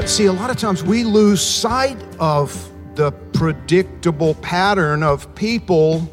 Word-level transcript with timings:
But 0.00 0.08
see, 0.08 0.24
a 0.24 0.32
lot 0.32 0.48
of 0.48 0.56
times 0.56 0.82
we 0.82 1.04
lose 1.04 1.42
sight 1.42 1.98
of 2.18 2.72
the 2.94 3.12
predictable 3.34 4.32
pattern 4.36 5.02
of 5.02 5.34
people 5.34 6.10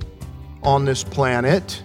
on 0.62 0.84
this 0.84 1.06
planet 1.06 1.82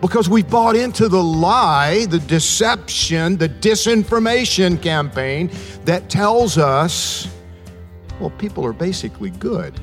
because 0.00 0.28
we 0.28 0.44
bought 0.44 0.76
into 0.76 1.08
the 1.08 1.20
lie, 1.20 2.06
the 2.06 2.20
deception, 2.20 3.36
the 3.36 3.48
disinformation 3.48 4.80
campaign 4.80 5.50
that 5.86 6.08
tells 6.08 6.56
us, 6.56 7.26
well, 8.20 8.30
people 8.30 8.64
are 8.64 8.72
basically 8.72 9.30
good. 9.30 9.76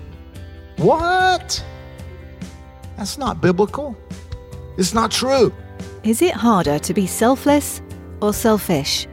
What? 0.78 1.62
That's 2.96 3.18
not 3.18 3.42
biblical. 3.42 3.98
It's 4.78 4.94
not 4.94 5.12
true. 5.12 5.54
Is 6.06 6.22
it 6.22 6.34
harder 6.34 6.80
to 6.80 6.94
be 6.94 7.06
selfless 7.06 7.82
or 8.22 8.34
selfish? 8.34 9.06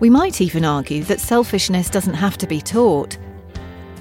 We 0.00 0.08
might 0.08 0.40
even 0.40 0.64
argue 0.64 1.04
that 1.04 1.20
selfishness 1.20 1.90
doesn't 1.90 2.14
have 2.14 2.38
to 2.38 2.46
be 2.46 2.62
taught. 2.62 3.18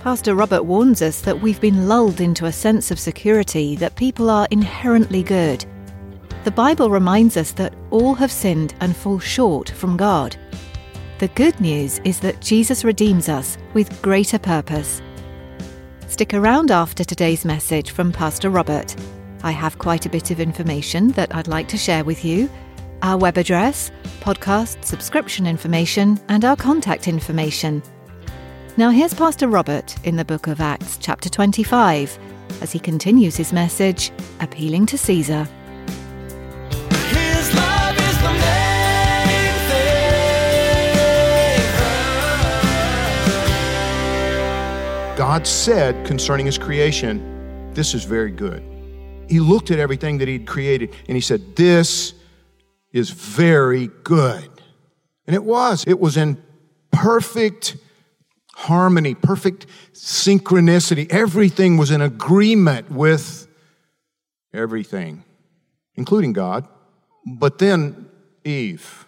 Pastor 0.02 0.34
Robert 0.34 0.64
warns 0.64 1.02
us 1.02 1.20
that 1.22 1.42
we've 1.42 1.60
been 1.60 1.90
lulled 1.90 2.22
into 2.22 2.46
a 2.46 2.54
sense 2.54 2.90
of 2.90 2.98
security 2.98 3.76
that 3.76 3.98
people 3.98 4.30
are 4.30 4.48
inherently 4.50 5.24
good. 5.24 5.66
The 6.46 6.52
Bible 6.52 6.90
reminds 6.90 7.36
us 7.36 7.52
that 7.52 7.74
all 7.92 8.16
have 8.16 8.32
sinned 8.32 8.76
and 8.80 8.96
fall 8.96 9.20
short 9.20 9.72
from 9.72 9.98
God. 9.98 10.38
The 11.20 11.28
good 11.28 11.60
news 11.60 12.00
is 12.06 12.22
that 12.22 12.40
Jesus 12.40 12.86
redeems 12.86 13.28
us 13.28 13.58
with 13.74 14.02
greater 14.02 14.40
purpose. 14.40 15.02
Stick 16.08 16.34
around 16.34 16.72
after 16.72 17.04
today's 17.04 17.44
message 17.44 17.92
from 17.92 18.14
Pastor 18.14 18.50
Robert. 18.50 18.96
I 19.44 19.52
have 19.52 19.78
quite 19.78 20.06
a 20.06 20.10
bit 20.10 20.32
of 20.32 20.40
information 20.40 21.10
that 21.10 21.36
I'd 21.36 21.50
like 21.50 21.68
to 21.68 21.78
share 21.78 22.06
with 22.06 22.24
you 22.24 22.50
our 23.02 23.18
web 23.18 23.38
address, 23.38 23.92
podcast 24.20 24.84
subscription 24.84 25.46
information, 25.46 26.20
and 26.30 26.44
our 26.46 26.56
contact 26.56 27.08
information. 27.08 27.82
Now, 28.78 28.90
here's 28.90 29.14
Pastor 29.14 29.48
Robert 29.48 29.96
in 30.06 30.16
the 30.16 30.24
book 30.26 30.48
of 30.48 30.62
Acts, 30.62 30.98
chapter 30.98 31.30
25, 31.30 32.18
as 32.62 32.72
he 32.72 32.80
continues 32.80 33.36
his 33.36 33.52
message, 33.52 34.12
Appealing 34.40 34.86
to 34.88 34.98
Caesar. 34.98 35.44
His 37.10 37.54
love 37.54 37.98
is 37.98 38.18
the 38.22 38.32
main 38.32 39.54
thing. 39.70 39.98
God 45.18 45.46
said 45.46 46.06
concerning 46.06 46.46
his 46.46 46.58
creation, 46.58 47.74
This 47.74 47.94
is 47.94 48.04
very 48.06 48.32
good. 48.32 48.64
He 49.30 49.40
looked 49.40 49.72
at 49.72 49.80
everything 49.80 50.18
that 50.20 50.28
he'd 50.28 50.48
created 50.48 50.96
and 51.08 51.16
he 51.16 51.22
said, 51.22 51.56
This 51.56 52.14
is 52.92 53.10
very 53.12 53.88
good. 54.04 54.50
And 55.28 55.36
it 55.36 55.44
was. 55.44 55.84
It 55.88 56.00
was 56.00 56.18
in 56.18 56.42
perfect 56.92 57.78
harmony, 58.56 59.16
perfect 59.16 59.68
synchronicity. 59.94 61.10
Everything 61.12 61.78
was 61.78 61.92
in 61.92 62.02
agreement 62.02 62.92
with 62.92 63.48
everything, 64.54 65.24
including 65.96 66.34
God. 66.34 66.68
But 67.26 67.60
then 67.60 68.10
Eve. 68.44 69.06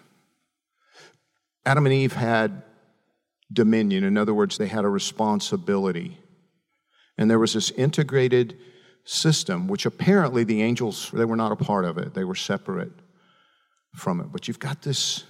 Adam 1.66 1.86
and 1.86 1.94
Eve 1.94 2.12
had 2.12 2.62
dominion. 3.52 4.04
In 4.04 4.16
other 4.16 4.34
words, 4.34 4.58
they 4.58 4.66
had 4.66 4.84
a 4.84 4.88
responsibility. 4.88 6.18
And 7.18 7.30
there 7.30 7.38
was 7.38 7.52
this 7.52 7.70
integrated 7.72 8.56
system, 9.04 9.68
which 9.68 9.86
apparently 9.86 10.44
the 10.44 10.62
angels, 10.62 11.10
they 11.12 11.24
were 11.24 11.36
not 11.36 11.52
a 11.52 11.56
part 11.56 11.84
of 11.84 11.98
it. 11.98 12.14
They 12.14 12.24
were 12.24 12.34
separate 12.34 12.92
from 13.94 14.20
it. 14.20 14.32
But 14.32 14.48
you've 14.48 14.58
got 14.58 14.82
this, 14.82 15.24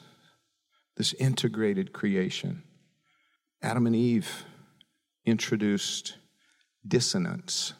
this 0.97 1.13
integrated 1.15 1.93
creation. 1.93 2.63
Adam 3.63 3.87
and 3.87 3.97
Eve 3.97 4.45
introduced 5.25 6.17
dissonance. 6.87 7.75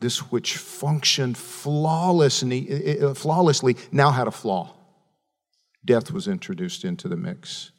This 0.00 0.30
which 0.30 0.56
functioned 0.56 1.36
flawlessly, 1.36 3.00
uh, 3.00 3.14
flawlessly 3.14 3.76
now 3.90 4.10
had 4.10 4.28
a 4.28 4.30
flaw. 4.30 4.74
Death 5.84 6.12
was 6.12 6.28
introduced 6.28 6.84
into 6.84 7.08
the 7.08 7.16
mix. 7.16 7.72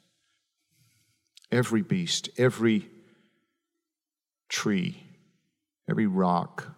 Every 1.51 1.81
beast, 1.81 2.29
every 2.37 2.89
tree, 4.49 5.03
every 5.89 6.07
rock, 6.07 6.75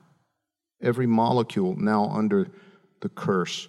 every 0.82 1.08
molecule 1.08 1.76
now 1.76 2.10
under 2.10 2.48
the 3.02 3.10
curse. 3.10 3.68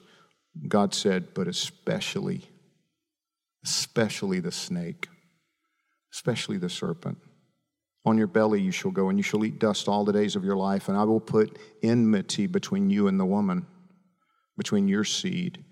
God 0.68 0.94
said, 0.94 1.34
but 1.34 1.48
especially, 1.48 2.44
especially 3.64 4.40
the 4.40 4.52
snake, 4.52 5.08
especially 6.12 6.58
the 6.58 6.68
serpent. 6.68 7.18
On 8.04 8.18
your 8.18 8.26
belly 8.26 8.60
you 8.60 8.72
shall 8.72 8.90
go, 8.90 9.08
and 9.08 9.18
you 9.18 9.22
shall 9.22 9.44
eat 9.44 9.58
dust 9.58 9.88
all 9.88 10.04
the 10.04 10.12
days 10.12 10.36
of 10.36 10.44
your 10.44 10.56
life, 10.56 10.88
and 10.88 10.96
I 10.96 11.04
will 11.04 11.20
put 11.20 11.58
enmity 11.82 12.46
between 12.46 12.90
you 12.90 13.06
and 13.08 13.18
the 13.18 13.24
woman, 13.24 13.66
between 14.56 14.88
your 14.88 15.04
seed 15.04 15.64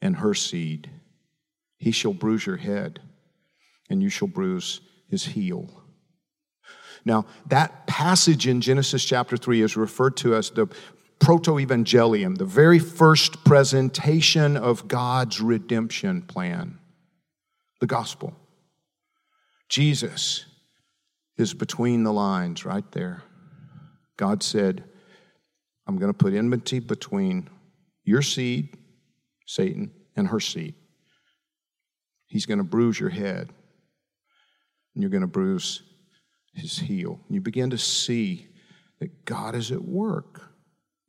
and 0.00 0.16
her 0.16 0.34
seed. 0.34 0.90
He 1.78 1.90
shall 1.90 2.12
bruise 2.12 2.46
your 2.46 2.58
head, 2.58 3.00
and 3.88 4.02
you 4.02 4.10
shall 4.10 4.28
bruise 4.28 4.80
his 5.08 5.24
heel. 5.24 5.82
Now, 7.04 7.26
that 7.46 7.86
passage 7.86 8.46
in 8.46 8.60
Genesis 8.60 9.04
chapter 9.04 9.36
3 9.36 9.62
is 9.62 9.76
referred 9.76 10.16
to 10.18 10.34
as 10.34 10.50
the 10.50 10.68
proto 11.28 11.58
evangelium, 11.58 12.38
the 12.38 12.44
very 12.46 12.78
first 12.78 13.44
presentation 13.44 14.56
of 14.56 14.88
God's 14.88 15.42
redemption 15.42 16.22
plan, 16.22 16.78
the 17.82 17.86
gospel. 17.86 18.34
Jesus 19.68 20.46
is 21.36 21.52
between 21.52 22.02
the 22.02 22.14
lines 22.14 22.64
right 22.64 22.90
there. 22.92 23.24
God 24.16 24.42
said, 24.42 24.84
I'm 25.86 25.98
going 25.98 26.10
to 26.10 26.16
put 26.16 26.32
enmity 26.32 26.78
between 26.78 27.50
your 28.04 28.22
seed, 28.22 28.74
Satan, 29.44 29.90
and 30.16 30.28
her 30.28 30.40
seed. 30.40 30.76
He's 32.26 32.46
going 32.46 32.56
to 32.56 32.64
bruise 32.64 32.98
your 32.98 33.10
head, 33.10 33.50
and 34.94 35.02
you're 35.02 35.10
going 35.10 35.20
to 35.20 35.26
bruise 35.26 35.82
his 36.54 36.78
heel. 36.78 37.20
You 37.28 37.42
begin 37.42 37.68
to 37.68 37.76
see 37.76 38.48
that 39.00 39.26
God 39.26 39.54
is 39.54 39.70
at 39.70 39.84
work. 39.84 40.48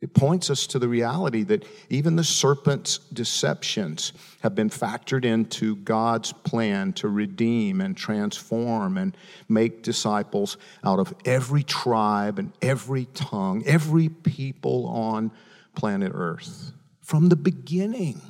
It 0.02 0.14
points 0.14 0.50
us 0.50 0.66
to 0.68 0.80
the 0.80 0.88
reality 0.88 1.44
that 1.44 1.66
even 1.90 2.16
the 2.16 2.24
serpent's 2.24 3.00
deceptions 3.12 4.14
have 4.42 4.56
been 4.56 4.70
factored 4.70 5.26
into 5.26 5.76
God's 5.76 6.32
plan 6.32 6.94
to 6.94 7.10
redeem 7.10 7.82
and 7.82 7.98
transform 7.98 8.98
and 8.98 9.16
make 9.50 9.84
disciples 9.84 10.56
out 10.86 11.00
of 11.00 11.14
every 11.26 11.64
tribe 11.64 12.40
and 12.40 12.54
every 12.62 13.06
tongue, 13.14 13.62
every 13.66 14.08
people 14.08 14.88
on 14.88 15.32
planet 15.76 16.14
Earth. 16.16 16.72
From 17.02 17.28
the 17.28 17.36
beginning, 17.36 18.22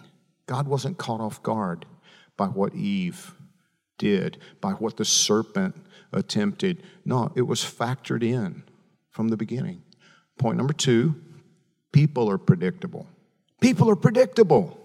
God 0.48 0.68
wasn't 0.68 0.98
caught 0.98 1.22
off 1.22 1.44
guard 1.44 1.86
by 2.36 2.48
what 2.48 2.74
Eve 2.74 3.36
did, 4.00 4.40
by 4.60 4.72
what 4.72 4.98
the 4.98 5.06
serpent 5.06 5.76
attempted. 6.12 6.82
No, 7.06 7.32
it 7.36 7.44
was 7.44 7.62
factored 7.62 8.24
in 8.24 8.64
from 9.12 9.28
the 9.28 9.38
beginning. 9.38 9.84
Point 10.40 10.58
number 10.58 10.74
two 10.74 11.16
people 11.92 12.30
are 12.30 12.38
predictable. 12.38 13.08
People 13.62 13.90
are 13.90 13.96
predictable. 13.96 14.80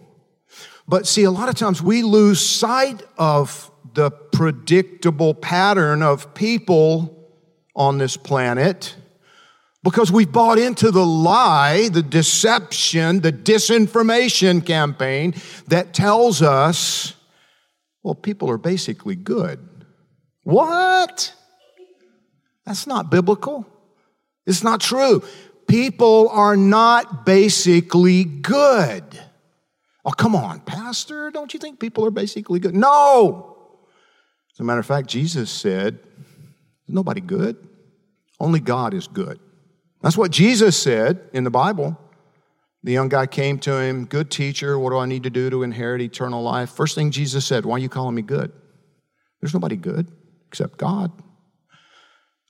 But 0.87 1.07
see, 1.07 1.25
a 1.25 1.31
lot 1.31 1.49
of 1.49 1.55
times 1.55 1.83
we 1.83 2.03
lose 2.03 2.45
sight 2.45 3.03
of 3.17 3.71
the 3.95 4.11
predictable 4.11 5.35
pattern 5.35 6.03
of 6.03 6.35
people 6.35 7.33
on 7.77 7.99
this 7.99 8.17
planet 8.17 8.97
because 9.83 10.11
we've 10.11 10.33
bought 10.33 10.59
into 10.59 10.91
the 10.91 11.05
lie, 11.05 11.89
the 11.89 12.03
deception, 12.03 13.21
the 13.21 13.33
disinformation 13.33 14.65
campaign 14.65 15.35
that 15.69 15.93
tells 15.93 16.41
us, 16.41 17.15
Well, 18.03 18.15
people 18.15 18.51
are 18.51 18.59
basically 18.59 19.15
good. 19.15 19.61
What? 20.43 21.35
That's 22.65 22.87
not 22.87 23.11
biblical. 23.11 23.67
It's 24.47 24.65
not 24.65 24.81
true. 24.81 25.23
People 25.75 26.29
are 26.29 26.57
not 26.57 27.27
basically 27.27 28.23
good. 28.23 29.03
Oh, 30.05 30.13
come 30.13 30.37
on, 30.37 30.61
Pastor. 30.61 31.33
Don't 31.33 31.53
you 31.53 31.59
think 31.59 31.81
people 31.81 32.07
are 32.07 32.13
basically 32.13 32.61
good? 32.61 32.77
No. 32.77 33.57
As 34.53 34.61
a 34.61 34.63
matter 34.63 34.79
of 34.79 34.87
fact, 34.87 35.09
Jesus 35.09 35.51
said, 35.51 35.99
nobody 36.87 37.21
good. 37.21 37.57
Only 38.39 38.61
God 38.61 38.95
is 38.95 39.09
good. 39.09 39.41
That's 40.01 40.17
what 40.17 40.31
Jesus 40.31 40.81
said 40.81 41.29
in 41.33 41.43
the 41.43 41.51
Bible. 41.51 41.99
The 42.85 42.93
young 42.93 43.09
guy 43.09 43.27
came 43.27 43.59
to 43.59 43.77
him, 43.77 44.05
Good 44.05 44.31
teacher, 44.31 44.79
what 44.79 44.91
do 44.91 44.99
I 44.99 45.07
need 45.07 45.25
to 45.25 45.31
do 45.31 45.51
to 45.51 45.65
inherit 45.65 46.03
eternal 46.03 46.45
life? 46.45 46.71
First 46.71 46.95
thing 46.95 47.11
Jesus 47.11 47.45
said, 47.45 47.67
Why 47.67 47.75
are 47.75 47.79
you 47.81 47.89
calling 47.89 48.15
me 48.15 48.23
good? 48.23 48.53
There's 49.41 49.53
nobody 49.53 49.75
good 49.75 50.07
except 50.47 50.79
God. 50.79 51.11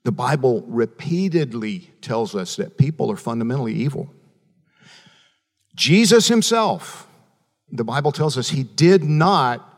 The 0.05 0.13
Bible 0.13 0.63
repeatedly 0.69 1.91
tells 2.03 2.35
us 2.35 2.57
that 2.57 2.77
people 2.77 3.11
are 3.11 3.17
fundamentally 3.17 3.73
evil. 3.73 4.13
Jesus 5.75 6.29
himself, 6.29 7.09
the 7.73 7.85
Bible 7.85 8.13
tells 8.13 8.39
us 8.39 8.51
he 8.51 8.63
did 8.63 9.03
not 9.03 9.71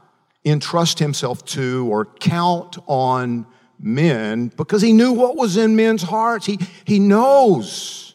entrust 0.44 0.98
himself 0.98 1.44
to 1.44 1.88
or 1.90 2.04
count 2.04 2.76
on 2.86 3.46
men 3.78 4.48
because 4.56 4.82
he 4.82 4.92
knew 4.92 5.12
what 5.12 5.36
was 5.36 5.56
in 5.56 5.76
men's 5.76 6.02
hearts. 6.02 6.46
He, 6.46 6.58
he 6.84 6.98
knows 6.98 8.14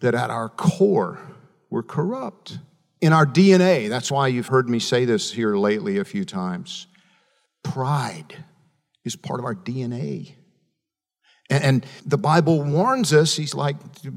that 0.00 0.14
at 0.14 0.30
our 0.30 0.48
core, 0.48 1.18
we're 1.70 1.82
corrupt. 1.82 2.58
In 3.00 3.12
our 3.12 3.26
DNA, 3.26 3.88
that's 3.88 4.10
why 4.10 4.28
you've 4.28 4.48
heard 4.48 4.68
me 4.68 4.78
say 4.78 5.04
this 5.04 5.32
here 5.32 5.56
lately 5.56 5.98
a 5.98 6.04
few 6.04 6.24
times. 6.24 6.86
Pride 7.62 8.44
is 9.04 9.16
part 9.16 9.40
of 9.40 9.46
our 9.46 9.54
DNA. 9.54 10.34
And, 11.50 11.84
the 12.06 12.16
Bible 12.16 12.62
warns 12.62 13.12
us, 13.12 13.34
he's 13.34 13.56
like, 13.56 13.76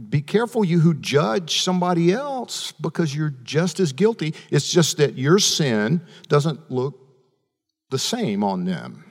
be 0.10 0.22
careful, 0.22 0.64
you 0.64 0.80
who 0.80 0.94
judge 0.94 1.64
somebody 1.64 2.12
else, 2.12 2.72
because 2.74 3.16
you're 3.16 3.34
just 3.44 3.80
as 3.80 3.92
guilty. 3.92 4.36
It's 4.52 4.72
just 4.72 4.98
that 4.98 5.18
your 5.18 5.40
sin 5.40 6.02
doesn't 6.30 6.70
look 6.70 7.00
the 7.90 7.98
same 7.98 8.44
on 8.44 8.66
them. 8.66 9.04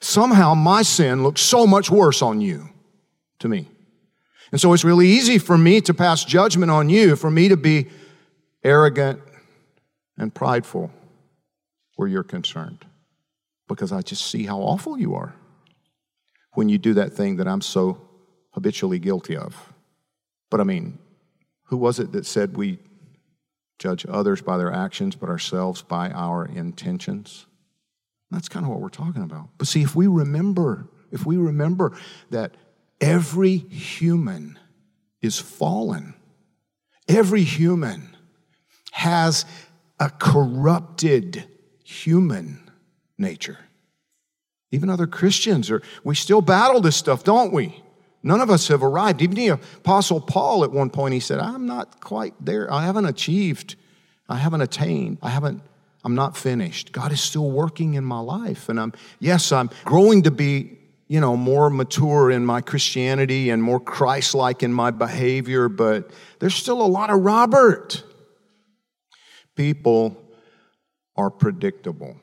Somehow 0.00 0.54
my 0.54 0.82
sin 0.82 1.22
looks 1.22 1.40
so 1.40 1.68
much 1.68 1.88
worse 1.88 2.20
on 2.20 2.40
you, 2.40 2.68
to 3.38 3.48
me. 3.48 3.68
And 4.50 4.60
so 4.60 4.72
it's 4.72 4.84
really 4.84 5.06
easy 5.06 5.38
for 5.38 5.56
me 5.56 5.80
to 5.82 5.94
pass 5.94 6.24
judgment 6.24 6.72
on 6.72 6.88
you, 6.88 7.14
for 7.14 7.30
me 7.30 7.48
to 7.48 7.56
be 7.56 7.90
arrogant 8.64 9.20
and 10.18 10.34
prideful 10.34 10.90
where 11.94 12.08
you're 12.08 12.24
concerned, 12.24 12.84
because 13.68 13.92
I 13.92 14.02
just 14.02 14.26
see 14.26 14.46
how 14.46 14.58
awful 14.58 14.98
you 14.98 15.14
are 15.14 15.36
when 16.54 16.68
you 16.68 16.78
do 16.78 16.94
that 16.94 17.12
thing 17.12 17.36
that 17.36 17.48
I'm 17.48 17.60
so 17.60 18.00
habitually 18.52 18.98
guilty 18.98 19.36
of. 19.36 19.72
But 20.50 20.60
I 20.60 20.64
mean, 20.64 20.98
who 21.64 21.76
was 21.76 21.98
it 21.98 22.12
that 22.12 22.26
said 22.26 22.56
we 22.56 22.78
judge 23.78 24.06
others 24.08 24.40
by 24.40 24.56
their 24.56 24.72
actions, 24.72 25.16
but 25.16 25.28
ourselves 25.28 25.82
by 25.82 26.10
our 26.10 26.46
intentions? 26.46 27.46
That's 28.30 28.48
kind 28.48 28.64
of 28.64 28.70
what 28.70 28.80
we're 28.80 28.88
talking 28.88 29.22
about. 29.22 29.48
But 29.58 29.68
see, 29.68 29.82
if 29.82 29.94
we 29.94 30.06
remember, 30.06 30.88
if 31.12 31.26
we 31.26 31.36
remember 31.36 31.96
that 32.30 32.56
every 33.00 33.56
human 33.56 34.58
is 35.20 35.38
fallen, 35.38 36.14
every 37.08 37.42
human 37.42 38.16
has 38.92 39.44
a 39.98 40.10
corrupted 40.10 41.44
human 41.84 42.70
nature. 43.18 43.58
Even 44.74 44.90
other 44.90 45.06
Christians 45.06 45.70
are, 45.70 45.80
we 46.02 46.16
still 46.16 46.42
battle 46.42 46.80
this 46.80 46.96
stuff, 46.96 47.22
don't 47.22 47.52
we? 47.52 47.80
None 48.24 48.40
of 48.40 48.50
us 48.50 48.66
have 48.66 48.82
arrived. 48.82 49.22
Even 49.22 49.36
the 49.36 49.48
Apostle 49.48 50.20
Paul, 50.20 50.64
at 50.64 50.72
one 50.72 50.90
point, 50.90 51.14
he 51.14 51.20
said, 51.20 51.38
I'm 51.38 51.64
not 51.64 52.00
quite 52.00 52.34
there. 52.44 52.72
I 52.72 52.84
haven't 52.84 53.04
achieved. 53.04 53.76
I 54.28 54.36
haven't 54.36 54.62
attained. 54.62 55.18
I 55.22 55.30
haven't, 55.30 55.62
I'm 56.02 56.16
not 56.16 56.36
finished. 56.36 56.90
God 56.90 57.12
is 57.12 57.20
still 57.20 57.52
working 57.52 57.94
in 57.94 58.04
my 58.04 58.18
life. 58.18 58.68
And 58.68 58.80
I'm, 58.80 58.92
yes, 59.20 59.52
I'm 59.52 59.70
growing 59.84 60.22
to 60.22 60.32
be, 60.32 60.76
you 61.06 61.20
know, 61.20 61.36
more 61.36 61.70
mature 61.70 62.32
in 62.32 62.44
my 62.44 62.60
Christianity 62.60 63.50
and 63.50 63.62
more 63.62 63.78
Christ 63.78 64.34
like 64.34 64.64
in 64.64 64.72
my 64.72 64.90
behavior, 64.90 65.68
but 65.68 66.10
there's 66.40 66.56
still 66.56 66.82
a 66.82 66.88
lot 66.88 67.10
of 67.10 67.20
Robert. 67.20 68.02
People 69.54 70.20
are 71.14 71.30
predictable. 71.30 72.16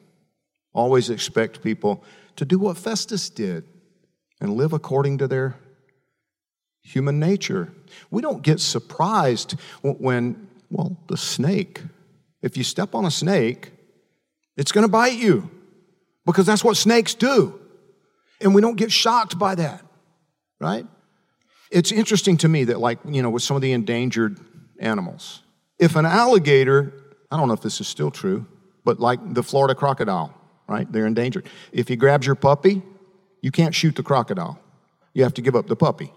Always 0.73 1.09
expect 1.09 1.63
people 1.63 2.03
to 2.41 2.45
do 2.45 2.57
what 2.57 2.75
Festus 2.75 3.29
did 3.29 3.65
and 4.41 4.55
live 4.55 4.73
according 4.73 5.19
to 5.19 5.27
their 5.27 5.59
human 6.81 7.19
nature. 7.19 7.71
We 8.09 8.23
don't 8.23 8.41
get 8.41 8.59
surprised 8.59 9.51
when, 9.83 10.47
well, 10.71 10.97
the 11.07 11.17
snake, 11.17 11.83
if 12.41 12.57
you 12.57 12.63
step 12.63 12.95
on 12.95 13.05
a 13.05 13.11
snake, 13.11 13.71
it's 14.57 14.71
going 14.71 14.83
to 14.83 14.91
bite 14.91 15.19
you 15.19 15.51
because 16.25 16.47
that's 16.47 16.63
what 16.63 16.77
snakes 16.77 17.13
do. 17.13 17.59
And 18.41 18.55
we 18.55 18.61
don't 18.63 18.75
get 18.75 18.91
shocked 18.91 19.37
by 19.37 19.53
that, 19.53 19.85
right? 20.59 20.87
It's 21.69 21.91
interesting 21.91 22.37
to 22.37 22.49
me 22.49 22.63
that, 22.63 22.79
like, 22.79 22.97
you 23.07 23.21
know, 23.21 23.29
with 23.29 23.43
some 23.43 23.55
of 23.55 23.61
the 23.61 23.71
endangered 23.71 24.39
animals, 24.79 25.43
if 25.77 25.95
an 25.95 26.07
alligator, 26.07 26.91
I 27.29 27.37
don't 27.37 27.47
know 27.47 27.53
if 27.53 27.61
this 27.61 27.79
is 27.79 27.87
still 27.87 28.09
true, 28.09 28.47
but 28.83 28.99
like 28.99 29.35
the 29.35 29.43
Florida 29.43 29.75
crocodile, 29.75 30.40
right? 30.67 30.91
They're 30.91 31.07
endangered. 31.07 31.47
If 31.71 31.87
he 31.87 31.95
grabs 31.95 32.25
your 32.25 32.35
puppy, 32.35 32.81
you 33.41 33.51
can't 33.51 33.73
shoot 33.73 33.95
the 33.95 34.03
crocodile. 34.03 34.59
You 35.13 35.23
have 35.23 35.33
to 35.35 35.41
give 35.41 35.55
up 35.55 35.67
the 35.67 35.75
puppy 35.75 36.13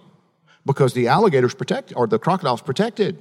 because 0.64 0.94
the 0.94 1.08
alligator's 1.08 1.54
protected 1.54 1.96
or 1.96 2.06
the 2.06 2.18
crocodile's 2.18 2.62
protected. 2.62 3.18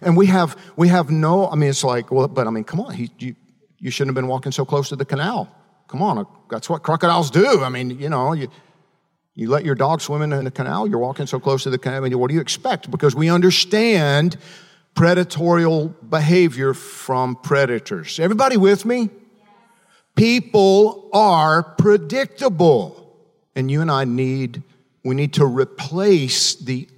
And 0.00 0.16
we 0.16 0.26
have 0.26 0.56
we 0.76 0.88
have 0.88 1.10
no. 1.10 1.48
I 1.48 1.56
mean, 1.56 1.70
it's 1.70 1.84
like 1.84 2.10
well, 2.10 2.28
but 2.28 2.46
I 2.46 2.50
mean, 2.50 2.64
come 2.64 2.80
on, 2.80 2.94
he, 2.94 3.10
you 3.18 3.34
you 3.78 3.90
shouldn't 3.90 4.10
have 4.10 4.14
been 4.14 4.28
walking 4.28 4.52
so 4.52 4.64
close 4.64 4.88
to 4.88 4.96
the 4.96 5.04
canal. 5.04 5.54
Come 5.88 6.00
on, 6.00 6.18
uh, 6.18 6.24
that's 6.50 6.70
what 6.70 6.82
crocodiles 6.82 7.30
do. 7.30 7.62
I 7.62 7.68
mean, 7.68 7.90
you 7.90 8.08
know, 8.08 8.32
you 8.32 8.48
you 9.34 9.50
let 9.50 9.64
your 9.64 9.74
dog 9.74 10.00
swim 10.00 10.22
in 10.22 10.44
the 10.44 10.50
canal. 10.50 10.86
You're 10.86 10.98
walking 10.98 11.26
so 11.26 11.38
close 11.38 11.64
to 11.64 11.70
the 11.70 11.78
canal. 11.78 12.04
I 12.04 12.08
mean, 12.08 12.18
what 12.18 12.28
do 12.28 12.34
you 12.34 12.40
expect? 12.40 12.90
Because 12.90 13.14
we 13.14 13.28
understand 13.28 14.36
predatorial 14.94 15.94
behavior 16.08 16.72
from 16.72 17.36
predators. 17.36 18.20
Everybody 18.20 18.56
with 18.56 18.84
me? 18.84 19.10
People 20.16 21.10
are 21.12 21.62
predictable. 21.62 23.00
And 23.56 23.70
you 23.70 23.80
and 23.80 23.90
I 23.90 24.04
need, 24.04 24.62
we 25.04 25.14
need 25.14 25.32
to 25.34 25.44
replace 25.44 26.54
the 26.54 26.88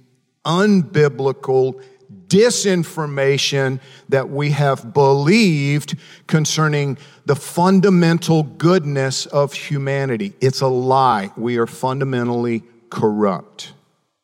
unbiblical 0.45 1.81
disinformation 2.27 3.79
that 4.09 4.29
we 4.29 4.51
have 4.51 4.93
believed 4.93 5.97
concerning 6.27 6.97
the 7.25 7.35
fundamental 7.35 8.43
goodness 8.43 9.25
of 9.27 9.53
humanity. 9.53 10.33
It's 10.41 10.61
a 10.61 10.67
lie. 10.67 11.31
We 11.35 11.57
are 11.57 11.67
fundamentally 11.67 12.63
corrupt. 12.89 13.73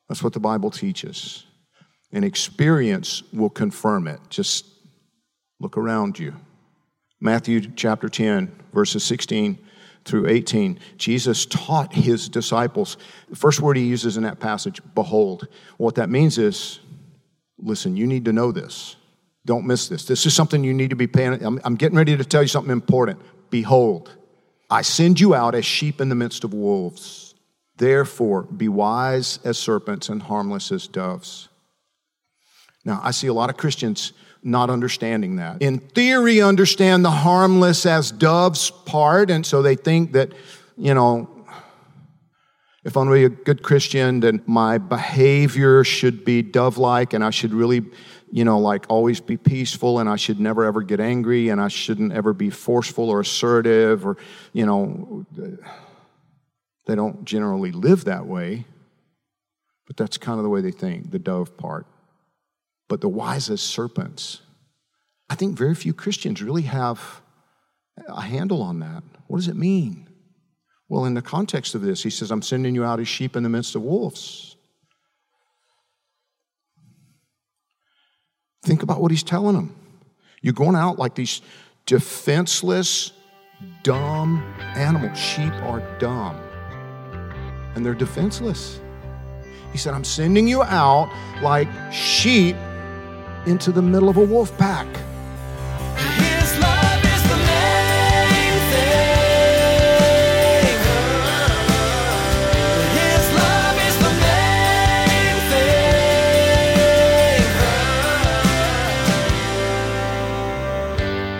That's 0.07 0.23
what 0.23 0.33
the 0.33 0.39
Bible 0.39 0.71
teaches. 0.71 1.45
And 2.11 2.23
experience 2.23 3.23
will 3.33 3.49
confirm 3.49 4.07
it. 4.07 4.19
Just 4.29 4.65
look 5.59 5.77
around 5.77 6.19
you. 6.19 6.35
Matthew 7.23 7.61
chapter 7.77 8.09
10, 8.09 8.53
verses 8.73 9.01
16 9.05 9.57
through 10.03 10.27
18, 10.27 10.77
Jesus 10.97 11.45
taught 11.45 11.93
his 11.93 12.27
disciples. 12.27 12.97
The 13.29 13.37
first 13.37 13.61
word 13.61 13.77
he 13.77 13.85
uses 13.85 14.17
in 14.17 14.23
that 14.23 14.41
passage, 14.41 14.81
behold. 14.93 15.47
What 15.77 15.95
that 15.95 16.09
means 16.09 16.37
is, 16.37 16.81
listen, 17.57 17.95
you 17.95 18.07
need 18.07 18.25
to 18.25 18.33
know 18.33 18.51
this. 18.51 18.97
Don't 19.45 19.65
miss 19.65 19.87
this. 19.87 20.03
This 20.03 20.25
is 20.25 20.33
something 20.33 20.65
you 20.65 20.73
need 20.73 20.89
to 20.89 20.97
be 20.97 21.07
paying. 21.07 21.41
I'm, 21.41 21.61
I'm 21.63 21.75
getting 21.75 21.97
ready 21.97 22.17
to 22.17 22.25
tell 22.25 22.41
you 22.41 22.49
something 22.49 22.73
important. 22.73 23.21
Behold, 23.49 24.13
I 24.69 24.81
send 24.81 25.21
you 25.21 25.33
out 25.33 25.55
as 25.55 25.65
sheep 25.65 26.01
in 26.01 26.09
the 26.09 26.15
midst 26.15 26.43
of 26.43 26.53
wolves. 26.53 27.35
Therefore, 27.77 28.43
be 28.43 28.67
wise 28.67 29.39
as 29.45 29.57
serpents 29.57 30.09
and 30.09 30.21
harmless 30.21 30.73
as 30.73 30.89
doves. 30.89 31.47
Now, 32.83 32.99
I 33.01 33.11
see 33.11 33.27
a 33.27 33.33
lot 33.33 33.49
of 33.49 33.55
Christians 33.55 34.11
not 34.43 34.69
understanding 34.69 35.37
that. 35.37 35.61
In 35.61 35.79
theory, 35.79 36.41
understand 36.41 37.05
the 37.05 37.11
harmless 37.11 37.85
as 37.85 38.11
doves 38.11 38.69
part, 38.69 39.31
and 39.31 39.45
so 39.45 39.61
they 39.61 39.75
think 39.75 40.11
that, 40.13 40.33
you 40.77 40.93
know, 40.93 41.29
if 42.83 42.97
I'm 42.97 43.07
really 43.07 43.23
a 43.23 43.29
good 43.29 43.63
Christian, 43.63 44.19
then 44.19 44.41
my 44.45 44.77
behavior 44.77 45.85
should 45.85 46.25
be 46.25 46.41
dove 46.41 46.77
like, 46.77 47.13
and 47.13 47.23
I 47.23 47.29
should 47.29 47.53
really, 47.53 47.85
you 48.31 48.43
know, 48.43 48.59
like 48.59 48.85
always 48.89 49.21
be 49.21 49.37
peaceful, 49.37 49.99
and 49.99 50.09
I 50.09 50.17
should 50.17 50.39
never 50.39 50.65
ever 50.65 50.81
get 50.81 50.99
angry, 50.99 51.47
and 51.47 51.61
I 51.61 51.69
shouldn't 51.69 52.11
ever 52.11 52.33
be 52.33 52.49
forceful 52.49 53.09
or 53.09 53.21
assertive, 53.21 54.05
or, 54.05 54.17
you 54.51 54.65
know, 54.65 55.25
they 56.85 56.95
don't 56.95 57.23
generally 57.23 57.71
live 57.71 58.03
that 58.05 58.25
way, 58.25 58.65
but 59.87 59.95
that's 59.95 60.17
kind 60.17 60.37
of 60.37 60.43
the 60.43 60.49
way 60.49 60.59
they 60.59 60.71
think, 60.71 61.11
the 61.11 61.19
dove 61.19 61.55
part 61.55 61.87
but 62.87 63.01
the 63.01 63.09
wise 63.09 63.49
as 63.49 63.61
serpents. 63.61 64.41
I 65.29 65.35
think 65.35 65.57
very 65.57 65.75
few 65.75 65.93
Christians 65.93 66.41
really 66.41 66.63
have 66.63 67.21
a 68.07 68.21
handle 68.21 68.61
on 68.61 68.79
that. 68.79 69.03
What 69.27 69.37
does 69.37 69.47
it 69.47 69.55
mean? 69.55 70.07
Well, 70.89 71.05
in 71.05 71.13
the 71.13 71.21
context 71.21 71.75
of 71.75 71.81
this, 71.81 72.03
he 72.03 72.09
says, 72.09 72.31
I'm 72.31 72.41
sending 72.41 72.75
you 72.75 72.83
out 72.83 72.99
as 72.99 73.07
sheep 73.07 73.35
in 73.35 73.43
the 73.43 73.49
midst 73.49 73.75
of 73.75 73.81
wolves. 73.81 74.55
Think 78.63 78.83
about 78.83 79.01
what 79.01 79.11
he's 79.11 79.23
telling 79.23 79.55
them. 79.55 79.75
You're 80.41 80.53
going 80.53 80.75
out 80.75 80.99
like 80.99 81.15
these 81.15 81.41
defenseless, 81.85 83.11
dumb 83.81 84.43
animals. 84.75 85.17
Sheep 85.17 85.53
are 85.63 85.81
dumb, 85.99 86.35
and 87.75 87.85
they're 87.85 87.93
defenseless. 87.93 88.79
He 89.71 89.77
said, 89.77 89.93
I'm 89.93 90.03
sending 90.03 90.47
you 90.47 90.61
out 90.61 91.11
like 91.41 91.67
sheep 91.91 92.55
into 93.45 93.71
the 93.71 93.81
middle 93.81 94.09
of 94.09 94.17
a 94.17 94.23
wolf 94.23 94.57
pack. 94.57 94.87
His 95.97 96.59
love 96.59 97.03
is 97.03 97.23
the 97.23 97.37
main 97.37 98.59
thing. 98.71 99.13
His 102.97 103.25
love 103.35 103.77
is 103.87 103.95
the 103.97 104.13
main 104.21 105.37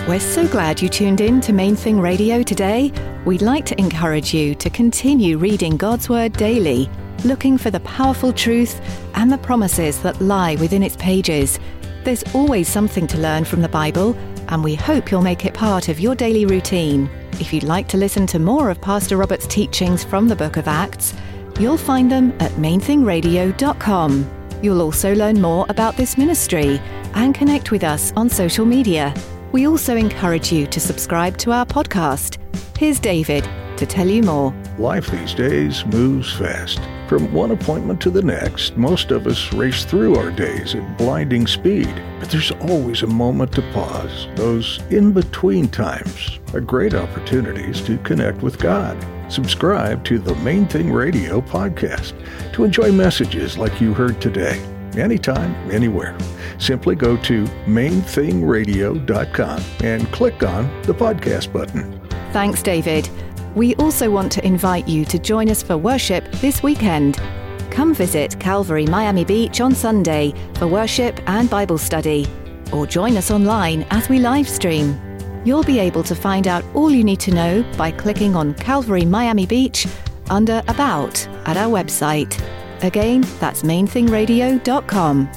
thing. 0.02 0.10
We're 0.10 0.20
so 0.20 0.48
glad 0.48 0.82
you 0.82 0.90
tuned 0.90 1.22
in 1.22 1.40
to 1.42 1.54
Main 1.54 1.76
Thing 1.76 2.00
Radio 2.00 2.44
today. 2.44 2.92
We'd 3.26 3.42
like 3.42 3.66
to 3.68 3.80
encourage 3.80 4.34
you 4.34 4.54
to 4.56 4.70
continue 4.70 5.38
reading 5.38 5.78
God's 5.78 6.10
Word 6.10 6.34
daily, 6.34 6.90
looking 7.24 7.58
for 7.58 7.72
the 7.72 7.80
powerful 7.80 8.34
truth 8.34 8.82
and 9.16 9.32
the 9.32 9.38
promises 9.38 10.02
that 10.02 10.20
lie 10.20 10.56
within 10.56 10.84
its 10.84 10.98
pages. 10.98 11.58
There's 12.04 12.24
always 12.36 12.68
something 12.68 13.08
to 13.08 13.18
learn 13.18 13.46
from 13.46 13.62
the 13.62 13.70
Bible, 13.70 14.14
and 14.50 14.62
we 14.62 14.76
hope 14.76 15.10
you'll 15.10 15.22
make 15.22 15.46
it 15.46 15.54
part 15.54 15.88
of 15.88 16.02
your 16.02 16.16
daily 16.16 16.46
routine. 16.46 17.10
If 17.40 17.54
you'd 17.54 17.64
like 17.64 17.88
to 17.90 17.98
listen 17.98 18.28
to 18.28 18.40
more 18.40 18.70
of 18.70 18.82
Pastor 18.82 19.16
Robert's 19.16 19.48
teachings 19.48 20.04
from 20.04 20.28
the 20.28 20.36
book 20.36 20.58
of 20.58 20.68
Acts, 20.68 21.14
you'll 21.60 21.78
find 21.78 22.12
them 22.12 22.34
at 22.42 22.52
mainthingradio.com. 22.54 24.30
You'll 24.62 24.82
also 24.82 25.16
learn 25.16 25.42
more 25.42 25.66
about 25.70 25.96
this 25.96 26.18
ministry 26.18 26.82
and 27.16 27.34
connect 27.34 27.72
with 27.72 27.84
us 27.86 28.12
on 28.18 28.30
social 28.30 28.66
media. 28.66 29.14
We 29.54 29.68
also 29.68 29.96
encourage 29.96 30.52
you 30.52 30.68
to 30.68 30.80
subscribe 30.80 31.38
to 31.38 31.52
our 31.52 31.66
podcast. 31.66 32.38
Here's 32.78 33.00
David 33.00 33.48
to 33.78 33.86
tell 33.86 34.08
you 34.08 34.24
more. 34.24 34.54
Life 34.80 35.08
these 35.12 35.36
days 35.36 35.86
moves 35.86 36.34
fast. 36.34 36.80
From 37.08 37.32
one 37.32 37.52
appointment 37.52 38.02
to 38.02 38.10
the 38.10 38.24
next, 38.24 38.76
most 38.76 39.12
of 39.12 39.28
us 39.28 39.54
race 39.54 39.86
through 39.86 40.16
our 40.16 40.32
days 40.32 40.74
at 40.74 40.98
blinding 40.98 41.46
speed. 41.46 41.94
But 42.20 42.32
there's 42.32 42.50
always 42.54 43.04
a 43.04 43.08
moment 43.08 43.52
to 43.52 43.62
pause. 43.72 44.28
Those 44.36 44.80
in 44.90 45.12
between 45.14 45.68
times 45.68 46.40
are 46.56 46.60
great 46.60 46.96
opportunities 46.96 47.82
to 47.82 48.00
connect 48.00 48.42
with 48.42 48.58
God. 48.58 48.98
Subscribe 49.32 50.04
to 50.06 50.18
the 50.18 50.34
Main 50.38 50.66
Thing 50.66 50.92
Radio 50.92 51.40
podcast 51.40 52.14
to 52.54 52.64
enjoy 52.64 52.92
messages 52.92 53.60
like 53.60 53.80
you 53.80 53.94
heard 53.94 54.20
today, 54.20 54.60
anytime, 54.98 55.54
anywhere. 55.72 56.18
Simply 56.58 56.96
go 56.96 57.16
to 57.18 57.44
mainthingradio.com 57.68 59.64
and 59.84 60.12
click 60.12 60.42
on 60.42 60.82
the 60.82 60.96
podcast 60.96 61.54
button. 61.54 62.02
Thanks, 62.32 62.64
David. 62.64 63.08
We 63.56 63.76
also 63.76 64.10
want 64.10 64.32
to 64.34 64.46
invite 64.46 64.88
you 64.88 65.06
to 65.06 65.20
join 65.20 65.50
us 65.50 65.62
for 65.62 65.78
worship 65.78 66.30
this 66.34 66.64
weekend. 66.64 67.22
Come 67.70 67.94
visit 67.94 68.40
Calvary 68.40 68.86
Miami 68.88 69.26
Beach 69.26 69.62
on 69.62 69.76
Sunday 69.76 70.34
for 70.56 70.68
worship 70.68 71.20
and 71.28 71.50
Bible 71.50 71.78
study, 71.78 72.28
or 72.72 72.88
join 72.88 73.16
us 73.16 73.30
online 73.30 73.86
as 73.92 74.10
we 74.10 74.20
live 74.20 74.50
stream. 74.50 75.00
You'll 75.46 75.64
be 75.64 75.78
able 75.80 76.04
to 76.04 76.16
find 76.16 76.48
out 76.48 76.64
all 76.74 76.90
you 76.90 77.04
need 77.04 77.20
to 77.22 77.32
know 77.34 77.64
by 77.78 77.92
clicking 77.92 78.36
on 78.36 78.56
Calvary 78.56 79.06
Miami 79.06 79.46
Beach 79.46 79.88
under 80.30 80.64
About 80.68 81.28
at 81.46 81.58
our 81.58 81.70
website. 81.70 82.42
Again, 82.84 83.22
that's 83.40 83.62
mainthingradio.com. 83.62 85.32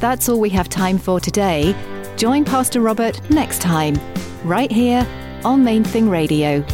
That's 0.00 0.28
all 0.28 0.40
we 0.40 0.50
have 0.50 0.68
time 0.68 0.98
for 0.98 1.20
today. 1.20 1.74
Join 2.16 2.44
Pastor 2.44 2.80
Robert 2.80 3.30
next 3.30 3.60
time, 3.60 3.94
right 4.44 4.72
here 4.72 5.06
on 5.44 5.62
Main 5.62 5.84
Thing 5.84 6.08
Radio. 6.08 6.64